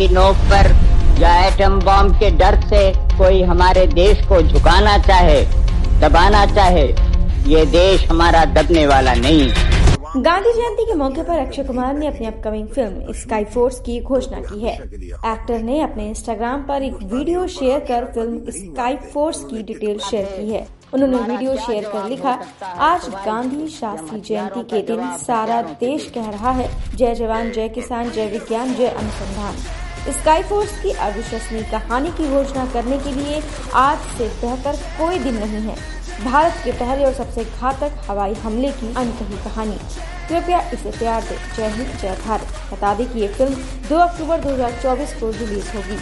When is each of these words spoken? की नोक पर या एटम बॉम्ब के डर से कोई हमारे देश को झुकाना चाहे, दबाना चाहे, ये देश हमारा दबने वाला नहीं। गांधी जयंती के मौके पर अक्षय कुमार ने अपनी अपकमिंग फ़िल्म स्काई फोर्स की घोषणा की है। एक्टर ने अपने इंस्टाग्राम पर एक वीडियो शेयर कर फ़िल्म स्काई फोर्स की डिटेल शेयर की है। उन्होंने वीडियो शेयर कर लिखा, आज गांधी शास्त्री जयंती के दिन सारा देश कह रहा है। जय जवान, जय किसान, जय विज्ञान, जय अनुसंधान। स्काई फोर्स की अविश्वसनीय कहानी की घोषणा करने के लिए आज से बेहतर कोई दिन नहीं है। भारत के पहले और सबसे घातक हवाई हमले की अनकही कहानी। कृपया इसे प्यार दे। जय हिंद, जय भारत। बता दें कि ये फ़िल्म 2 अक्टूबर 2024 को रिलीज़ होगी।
की 0.00 0.08
नोक 0.08 0.36
पर 0.50 0.66
या 1.20 1.32
एटम 1.46 1.78
बॉम्ब 1.80 2.14
के 2.14 2.30
डर 2.30 2.54
से 2.60 2.80
कोई 3.16 3.42
हमारे 3.42 3.86
देश 3.86 4.26
को 4.28 4.40
झुकाना 4.42 4.96
चाहे, 4.98 5.40
दबाना 6.00 6.44
चाहे, 6.46 6.86
ये 7.46 7.64
देश 7.66 8.06
हमारा 8.10 8.44
दबने 8.44 8.86
वाला 8.86 9.14
नहीं। 9.14 9.50
गांधी 10.16 10.52
जयंती 10.52 10.84
के 10.84 10.94
मौके 10.94 11.22
पर 11.22 11.38
अक्षय 11.38 11.64
कुमार 11.64 11.94
ने 11.94 12.06
अपनी 12.06 12.26
अपकमिंग 12.26 12.68
फ़िल्म 12.68 13.12
स्काई 13.12 13.44
फोर्स 13.44 13.80
की 13.80 14.00
घोषणा 14.00 14.40
की 14.40 14.60
है। 14.60 14.72
एक्टर 14.72 15.60
ने 15.62 15.80
अपने 15.80 16.06
इंस्टाग्राम 16.08 16.62
पर 16.62 16.82
एक 16.82 16.94
वीडियो 17.02 17.46
शेयर 17.48 17.80
कर 17.80 18.04
फ़िल्म 18.14 18.50
स्काई 18.50 18.96
फोर्स 19.12 19.44
की 19.44 19.62
डिटेल 19.62 19.98
शेयर 19.98 20.24
की 20.24 20.50
है। 20.50 20.66
उन्होंने 20.94 21.18
वीडियो 21.18 21.56
शेयर 21.56 21.84
कर 21.84 22.08
लिखा, 22.08 22.38
आज 22.80 23.08
गांधी 23.26 23.68
शास्त्री 23.68 24.20
जयंती 24.20 24.62
के 24.62 24.82
दिन 24.86 25.04
सारा 25.18 25.60
देश 25.80 26.10
कह 26.14 26.30
रहा 26.30 26.50
है। 26.52 26.68
जय 26.96 27.14
जवान, 27.14 27.50
जय 27.50 27.68
किसान, 27.68 28.10
जय 28.10 28.26
विज्ञान, 28.26 28.74
जय 28.74 28.86
अनुसंधान। 28.86 29.79
स्काई 30.08 30.42
फोर्स 30.42 30.70
की 30.82 30.90
अविश्वसनीय 30.90 31.62
कहानी 31.62 32.10
की 32.10 32.28
घोषणा 32.28 32.64
करने 32.66 32.98
के 32.98 33.12
लिए 33.12 33.42
आज 33.74 33.98
से 33.98 34.28
बेहतर 34.40 34.76
कोई 34.98 35.18
दिन 35.18 35.34
नहीं 35.34 35.60
है। 35.60 35.76
भारत 36.24 36.54
के 36.64 36.72
पहले 36.72 37.04
और 37.04 37.12
सबसे 37.14 37.44
घातक 37.44 37.92
हवाई 38.10 38.34
हमले 38.34 38.70
की 38.70 38.94
अनकही 38.94 39.36
कहानी। 39.44 39.76
कृपया 40.28 40.60
इसे 40.70 40.90
प्यार 40.90 41.22
दे। 41.22 41.36
जय 41.56 41.68
हिंद, 41.68 41.96
जय 42.02 42.16
भारत। 42.26 42.72
बता 42.72 42.94
दें 42.94 43.12
कि 43.12 43.20
ये 43.20 43.28
फ़िल्म 43.28 43.54
2 43.88 43.98
अक्टूबर 43.98 44.40
2024 44.40 45.12
को 45.12 45.30
रिलीज़ 45.30 45.70
होगी। 45.76 45.98